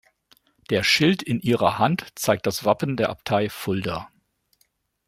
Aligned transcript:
Der 0.71 0.81
Schild 0.81 1.21
in 1.21 1.39
ihrer 1.39 1.77
Hand 1.77 2.07
zeigt 2.15 2.47
das 2.47 2.65
Wappen 2.65 2.97
der 2.97 3.09
Abtei 3.11 3.49
Fulda. 3.49 4.09